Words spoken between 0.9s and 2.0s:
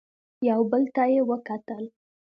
ته يې وکتل.